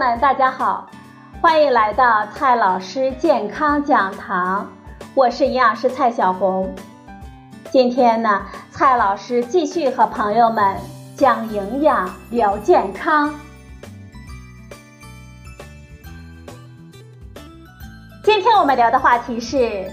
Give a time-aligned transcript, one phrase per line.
[0.00, 0.88] 们，大家好，
[1.42, 4.66] 欢迎来到蔡老师健康讲堂，
[5.12, 6.74] 我是营养师蔡小红。
[7.70, 8.40] 今天呢，
[8.70, 10.74] 蔡老师继续和朋友们
[11.14, 13.34] 讲营养聊健康。
[18.24, 19.86] 今天我们聊的话题是：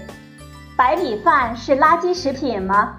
[0.74, 2.94] 白米饭是垃圾食品吗？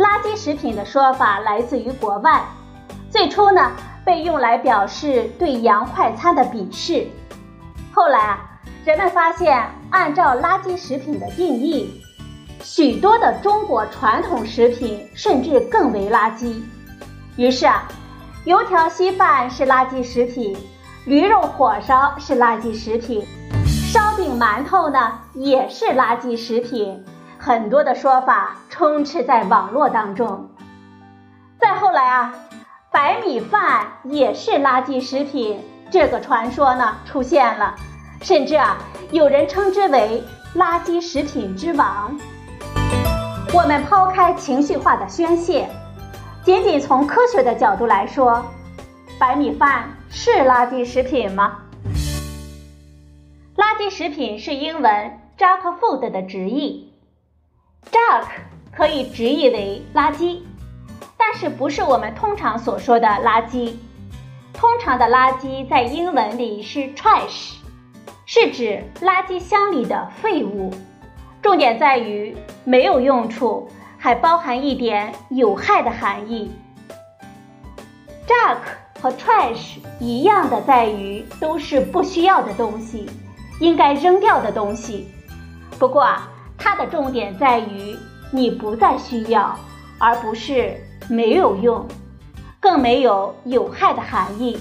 [0.00, 2.42] 垃圾食品的说法来自于国外，
[3.10, 3.70] 最初呢
[4.02, 7.06] 被用来表示对洋快餐的鄙视。
[7.92, 8.38] 后来啊，
[8.86, 12.02] 人们发现按照垃圾食品的定义，
[12.62, 16.62] 许多的中国传统食品甚至更为垃圾。
[17.36, 17.86] 于是啊，
[18.46, 20.56] 油条稀饭是垃圾食品，
[21.04, 23.22] 驴肉火烧是垃圾食品，
[23.66, 27.04] 烧饼馒头呢也是垃圾食品。
[27.42, 30.50] 很多的说法充斥在网络当中。
[31.58, 32.34] 再后来啊，
[32.92, 35.58] 白米饭也是垃圾食品，
[35.90, 37.74] 这个传说呢出现了，
[38.20, 38.76] 甚至啊
[39.10, 40.22] 有人称之为
[40.54, 42.14] 垃圾食品之王。
[43.54, 45.66] 我们抛开情绪化的宣泄，
[46.44, 48.44] 仅仅从科学的角度来说，
[49.18, 51.56] 白米饭是垃圾食品吗？
[53.56, 56.89] 垃圾食品是英文 junk food 的直译。
[57.90, 58.26] Junk
[58.72, 60.40] 可以直译为垃圾，
[61.16, 63.74] 但是不是我们通常所说的垃圾。
[64.52, 67.54] 通常的垃圾在英文里是 trash，
[68.26, 70.72] 是指垃圾箱里的废物。
[71.42, 76.52] 重点在于没有用处，还包含一点有害的含义。
[78.28, 78.58] Junk
[79.00, 83.08] 和 trash 一样的在于都是不需要的东西，
[83.58, 85.08] 应该扔掉的东西。
[85.78, 86.30] 不过啊。
[86.62, 87.96] 它的重点在于
[88.30, 89.58] 你不再需要，
[89.98, 90.76] 而不是
[91.08, 91.84] 没有用，
[92.60, 94.58] 更没有有害的含义。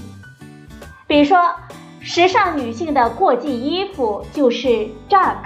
[1.05, 1.53] 比如说，
[1.99, 5.43] 时尚女性的过季衣服就是 junk，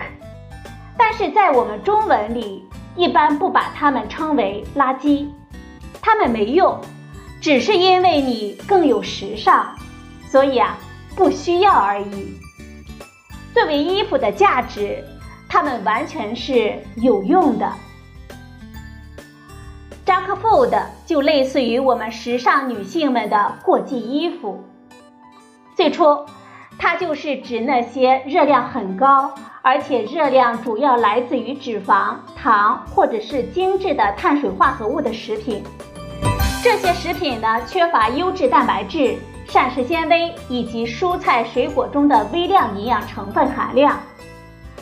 [0.95, 2.63] 但是在我们中文里
[2.95, 5.27] 一般不把它们称为垃圾，
[6.01, 6.79] 它们没用，
[7.41, 9.75] 只是因为你更有时尚，
[10.29, 10.77] 所以啊
[11.15, 12.37] 不需要而已。
[13.53, 15.03] 作为衣服的价值。
[15.53, 17.71] 它们完全是有用的。
[20.03, 20.75] junk food
[21.05, 24.63] 就类似于我们时尚女性们的过季衣服。
[25.75, 26.25] 最初，
[26.79, 29.31] 它就是指那些热量很高，
[29.61, 35.63] 而且热量主要来自于脂肪、糖或者是精致的碳水化合物的食品。
[36.63, 39.15] 这些食品呢，缺乏优质蛋白质、
[39.45, 43.99] 膳食纤维以及蔬菜水果中的微量营养成分含量。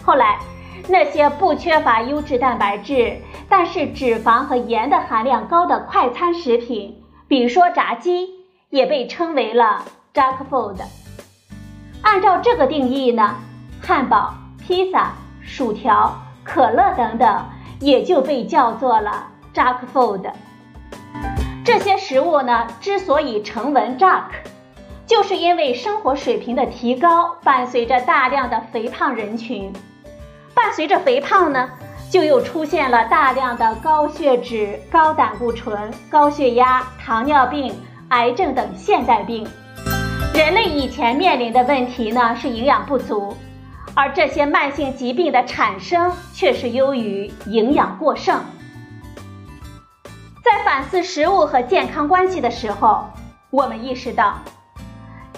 [0.02, 0.40] 后来。
[0.88, 3.18] 那些不缺乏优质蛋白质，
[3.48, 8.30] 但是脂肪和盐的含量高的快餐食品，比如说炸鸡，
[8.70, 9.84] 也被称为了
[10.14, 10.78] junk food。
[12.02, 13.36] 按照这个定义呢，
[13.81, 17.46] 汉堡、披萨、薯条、可乐等等，
[17.80, 20.31] 也就被叫做了 junk food。
[21.64, 24.31] 这些食物呢，之所以成为 junk，
[25.06, 29.72] 就是因为生活水平的提高，伴随着大量的肥胖人群。
[30.53, 31.69] 伴随着肥胖呢，
[32.09, 37.73] 就又出现了大量的高血脂、高胆固醇、高血压、糖尿病、
[38.09, 39.47] 癌症等现代病。
[40.34, 43.35] 人类以前面临的问题呢是营养不足，
[43.94, 48.39] 而这些慢性疾病的产生却是由于营养过剩。
[50.44, 53.06] 在反思食物和健康关系的时候，
[53.50, 54.35] 我们意识到，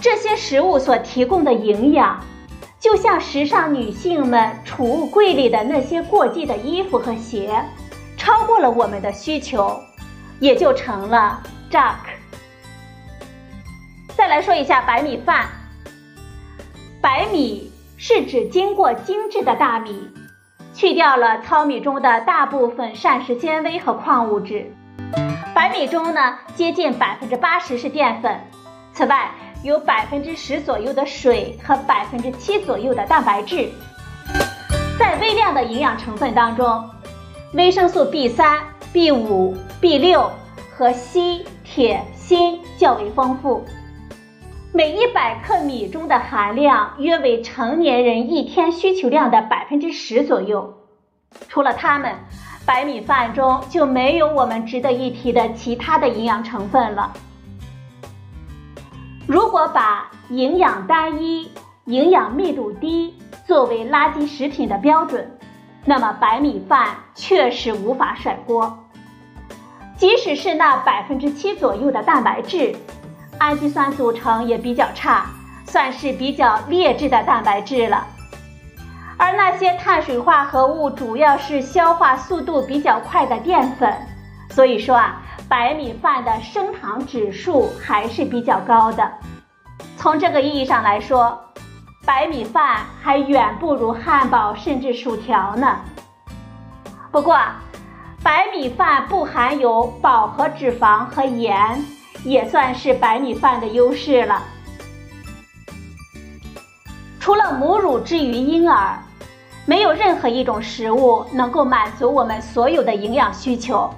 [0.00, 2.20] 这些食物所提供的营养。
[2.84, 7.64] 就像时尚女性们储物柜里的那些过季的衣服和鞋，
[8.14, 9.80] 超过了我们的需求，
[10.38, 11.94] 也就成了 junk。
[14.14, 15.46] 再来说一下白米饭。
[17.00, 20.10] 白米是指经过精制的大米，
[20.74, 24.70] 去掉了糙米中的大部分膳食纤维和矿物质。
[25.54, 28.38] 白米中呢，接近百分之八十是淀粉。
[28.92, 29.30] 此外，
[29.64, 33.70] 有百分之十左右的水和百分之七左右的蛋白质，
[34.98, 36.84] 在微量的营养成分当中，
[37.54, 38.60] 维生素 B 三、
[38.92, 40.30] B 五、B 六
[40.70, 43.64] 和硒、铁、锌较为丰富。
[44.70, 50.74] 每一百克米中的含量约为成年人一天需求量的百分之十左右。
[51.48, 52.14] 除了它们，
[52.66, 57.10] 白米饭中就没有我们值得一提的其他的营养成分了。
[59.26, 61.50] 如果把营养单一、
[61.86, 63.16] 营养密度低
[63.46, 65.38] 作为垃圾食品的标准，
[65.86, 68.78] 那么白米饭确实无法甩锅。
[69.96, 72.74] 即使是那百分之七左右的蛋白质，
[73.38, 75.26] 氨基酸组成也比较差，
[75.64, 78.06] 算是比较劣质的蛋白质了。
[79.16, 83.94] 而那些碳水化合物主要是消化速度比较快的淀粉，
[84.50, 89.10] 所以说啊，白米饭的升糖指数还是比较高的。
[89.96, 91.38] 从这个意义上来说，
[92.04, 95.80] 白米饭还远不如汉堡甚至薯条呢。
[97.10, 97.38] 不过，
[98.22, 101.84] 白米饭不含有饱和脂肪和盐，
[102.24, 104.42] 也算是白米饭的优势了。
[107.20, 108.98] 除了母乳之于婴儿，
[109.66, 113.92] 没有任何一种食物能够满足我们所有的营养需求。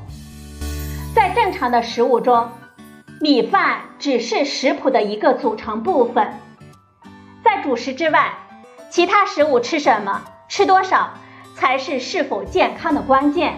[1.26, 2.49] 在正常的食物中，
[3.20, 6.32] 米饭只是食谱的一个组成部分。
[7.43, 8.32] 在主食之外，
[8.90, 11.11] 其他食物吃什么、吃多少，
[11.56, 13.55] 才是是否健康的关键。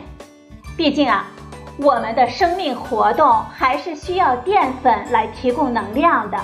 [0.79, 1.27] 毕竟啊，
[1.77, 6.39] 我们的生命活动还是需要淀粉来提供能量的，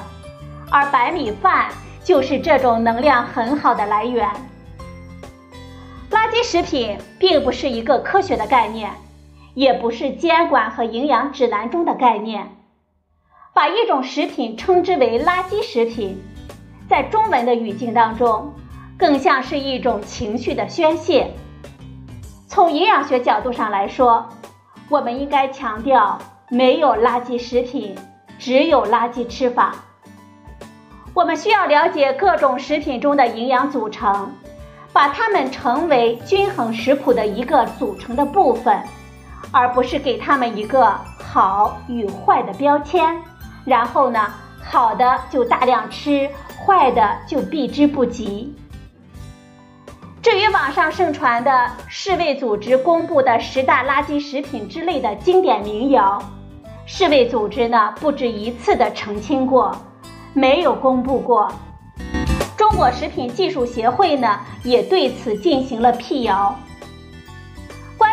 [0.71, 1.71] 而白米饭
[2.05, 4.29] 就是这种能量很好的来源。
[6.11, 8.91] 垃圾食品并不是一个科学的概念，
[9.55, 12.57] 也不是监管和营养指南中的概念。
[13.55, 16.21] 把一种食品称之为垃圾食品，
[16.89, 18.53] 在中文的语境当中，
[18.99, 21.33] 更像是一种情绪的宣泄。
[22.49, 24.29] 从营养学角度上来说，
[24.89, 26.19] 我们应该强调
[26.51, 27.97] 没有垃圾食品，
[28.39, 29.75] 只有垃圾吃法。
[31.15, 34.33] 我们需要了解各种食品中的营养组成，
[34.93, 38.83] 把它们成为均衡食谱的一个组成的部分，
[39.51, 43.21] 而不是给他们一个好与坏的标签。
[43.65, 44.33] 然后呢，
[44.63, 46.29] 好的就大量吃，
[46.65, 48.55] 坏的就避之不及。
[50.21, 56.19] 至于网上盛传的世卫组织公布的十大垃圾食品之类的经典民谣，
[56.87, 59.77] 世卫组织呢不止一次的澄清过，
[60.33, 61.53] 没有公布过。
[62.57, 66.59] 中国食品技术协会呢也对此进行了辟谣。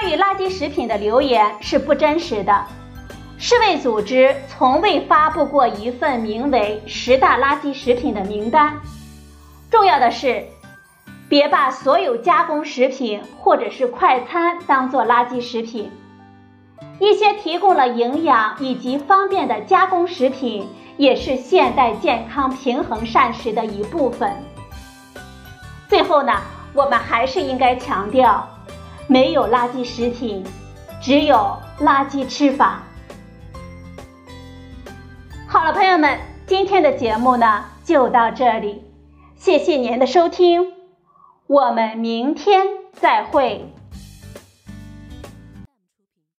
[0.01, 2.65] 关于垃圾食品的留言是不真实的。
[3.37, 8.79] 世卫组织从未发布过一份名为“十大垃圾食品”的名单。
[9.69, 10.43] 重要的是，
[11.29, 15.91] 别把所有加工食品或者是快餐当做垃圾食品。
[16.99, 24.33] 一些提供了营养以及方便的加工食品，也是现代健康平衡膳食的一部分。
[25.87, 26.33] 最后呢，
[26.73, 28.47] 我们还是应该强调，
[29.11, 30.41] 没有垃圾食品，
[31.01, 31.35] 只有
[31.81, 32.81] 垃圾吃法。
[35.49, 36.17] 好了，朋友们，
[36.47, 38.85] 今天的节目呢就到这里，
[39.35, 40.71] 谢谢您的收听，
[41.45, 43.70] 我们明天再会。